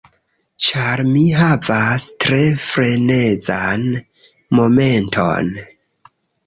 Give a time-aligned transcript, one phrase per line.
[0.67, 3.87] Ĉar mi havis tre frenezan
[4.61, 5.55] momenton.